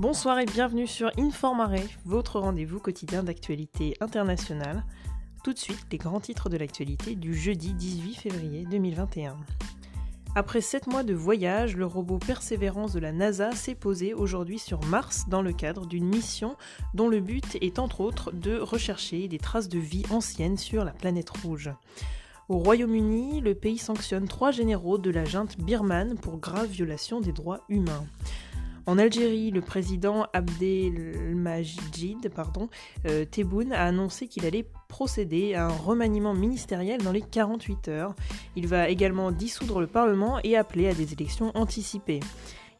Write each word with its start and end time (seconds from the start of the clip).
Bonsoir 0.00 0.38
et 0.38 0.46
bienvenue 0.46 0.86
sur 0.86 1.10
Informare, 1.18 1.74
votre 2.06 2.40
rendez-vous 2.40 2.78
quotidien 2.78 3.22
d'actualité 3.22 3.98
internationale. 4.00 4.82
Tout 5.44 5.52
de 5.52 5.58
suite, 5.58 5.84
les 5.92 5.98
grands 5.98 6.20
titres 6.20 6.48
de 6.48 6.56
l'actualité 6.56 7.16
du 7.16 7.34
jeudi 7.34 7.74
18 7.74 8.14
février 8.14 8.64
2021. 8.70 9.36
Après 10.34 10.62
7 10.62 10.86
mois 10.86 11.02
de 11.02 11.12
voyage, 11.12 11.76
le 11.76 11.84
robot 11.84 12.16
Persévérance 12.16 12.94
de 12.94 12.98
la 12.98 13.12
NASA 13.12 13.52
s'est 13.52 13.74
posé 13.74 14.14
aujourd'hui 14.14 14.58
sur 14.58 14.82
Mars 14.84 15.28
dans 15.28 15.42
le 15.42 15.52
cadre 15.52 15.84
d'une 15.84 16.08
mission 16.08 16.56
dont 16.94 17.08
le 17.08 17.20
but 17.20 17.58
est 17.60 17.78
entre 17.78 18.00
autres 18.00 18.32
de 18.32 18.58
rechercher 18.58 19.28
des 19.28 19.36
traces 19.36 19.68
de 19.68 19.78
vie 19.78 20.04
anciennes 20.08 20.56
sur 20.56 20.82
la 20.82 20.92
planète 20.92 21.28
rouge. 21.28 21.70
Au 22.48 22.56
Royaume-Uni, 22.56 23.42
le 23.42 23.54
pays 23.54 23.76
sanctionne 23.76 24.28
trois 24.28 24.50
généraux 24.50 24.96
de 24.96 25.10
la 25.10 25.26
junte 25.26 25.58
birmane 25.58 26.16
pour 26.16 26.38
grave 26.38 26.70
violation 26.70 27.20
des 27.20 27.32
droits 27.32 27.60
humains. 27.68 28.06
En 28.90 28.98
Algérie, 28.98 29.52
le 29.52 29.60
président 29.60 30.26
Abdelmajid 30.32 32.28
pardon, 32.34 32.68
euh, 33.06 33.24
Tebboune 33.24 33.72
a 33.72 33.84
annoncé 33.84 34.26
qu'il 34.26 34.44
allait 34.44 34.66
procéder 34.88 35.54
à 35.54 35.66
un 35.66 35.68
remaniement 35.68 36.34
ministériel 36.34 37.00
dans 37.00 37.12
les 37.12 37.20
48 37.20 37.86
heures. 37.86 38.16
Il 38.56 38.66
va 38.66 38.88
également 38.88 39.30
dissoudre 39.30 39.80
le 39.80 39.86
Parlement 39.86 40.40
et 40.42 40.56
appeler 40.56 40.88
à 40.88 40.94
des 40.94 41.12
élections 41.12 41.52
anticipées. 41.54 42.18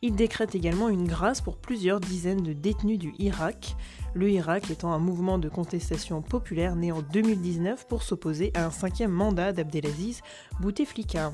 Il 0.03 0.17
décrète 0.17 0.57
également 0.57 0.89
une 0.89 1.07
grâce 1.07 1.41
pour 1.41 1.59
plusieurs 1.59 2.01
dizaines 2.01 2.43
de 2.43 2.55
détenus 2.55 2.99
du 2.99 3.15
Irak, 3.21 3.77
le 4.13 4.29
Irak 4.31 4.69
étant 4.69 4.93
un 4.93 4.99
mouvement 4.99 5.39
de 5.39 5.49
contestation 5.49 6.23
populaire 6.23 6.75
né 6.75 6.91
en 6.91 7.03
2019 7.03 7.87
pour 7.87 8.03
s'opposer 8.03 8.51
à 8.55 8.67
un 8.67 8.73
cinquième 8.73 9.13
mandat 9.13 9.53
d'Abdelaziz 9.53 10.23
Bouteflika 10.59 11.31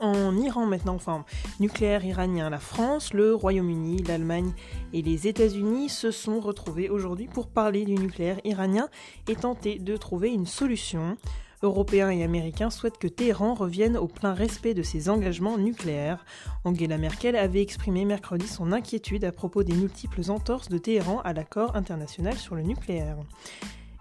en 0.00 0.36
Iran 0.36 0.66
maintenant, 0.66 0.94
enfin 0.94 1.24
nucléaire 1.60 2.04
iranien, 2.04 2.50
la 2.50 2.58
France, 2.58 3.12
le 3.12 3.34
Royaume-Uni, 3.34 4.02
l'Allemagne 4.04 4.52
et 4.92 5.02
les 5.02 5.28
États-Unis 5.28 5.88
se 5.88 6.10
sont 6.10 6.40
retrouvés 6.40 6.88
aujourd'hui 6.88 7.26
pour 7.26 7.48
parler 7.48 7.84
du 7.84 7.94
nucléaire 7.94 8.40
iranien 8.44 8.88
et 9.28 9.36
tenter 9.36 9.78
de 9.78 9.96
trouver 9.96 10.30
une 10.32 10.46
solution. 10.46 11.16
Européens 11.62 12.10
et 12.10 12.22
Américains 12.22 12.70
souhaitent 12.70 12.98
que 12.98 13.08
Téhéran 13.08 13.54
revienne 13.54 13.96
au 13.96 14.06
plein 14.06 14.32
respect 14.32 14.74
de 14.74 14.82
ses 14.82 15.08
engagements 15.08 15.58
nucléaires. 15.58 16.24
Angela 16.64 16.98
Merkel 16.98 17.34
avait 17.34 17.62
exprimé 17.62 18.04
mercredi 18.04 18.46
son 18.46 18.70
inquiétude 18.70 19.24
à 19.24 19.32
propos 19.32 19.64
des 19.64 19.74
multiples 19.74 20.30
entorses 20.30 20.68
de 20.68 20.78
Téhéran 20.78 21.20
à 21.24 21.32
l'accord 21.32 21.74
international 21.74 22.34
sur 22.34 22.54
le 22.54 22.62
nucléaire. 22.62 23.16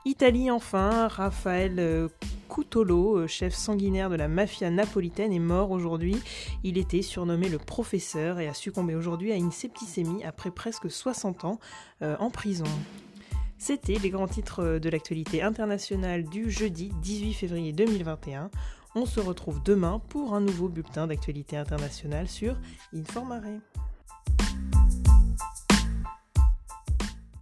Italie 0.07 0.49
enfin, 0.49 1.09
Raphaël 1.09 2.09
Coutolo, 2.47 3.17
euh, 3.17 3.27
chef 3.27 3.53
sanguinaire 3.53 4.09
de 4.09 4.15
la 4.15 4.29
mafia 4.29 4.69
napolitaine, 4.69 5.33
est 5.33 5.39
mort 5.39 5.71
aujourd'hui. 5.71 6.15
Il 6.63 6.77
était 6.77 7.01
surnommé 7.01 7.49
le 7.49 7.57
professeur 7.57 8.39
et 8.39 8.47
a 8.47 8.53
succombé 8.53 8.95
aujourd'hui 8.95 9.33
à 9.33 9.35
une 9.35 9.51
septicémie 9.51 10.23
après 10.23 10.49
presque 10.49 10.89
60 10.89 11.43
ans 11.43 11.59
euh, 12.03 12.15
en 12.21 12.29
prison. 12.29 12.63
C'était 13.57 13.95
les 13.95 14.09
grands 14.09 14.29
titres 14.29 14.79
de 14.79 14.89
l'actualité 14.89 15.41
internationale 15.41 16.23
du 16.23 16.49
jeudi 16.49 16.89
18 17.01 17.33
février 17.33 17.73
2021. 17.73 18.49
On 18.95 19.05
se 19.05 19.19
retrouve 19.19 19.61
demain 19.61 19.99
pour 20.07 20.33
un 20.33 20.39
nouveau 20.39 20.69
bulletin 20.69 21.07
d'actualité 21.07 21.57
internationale 21.57 22.29
sur 22.29 22.55
Informare. 22.95 23.43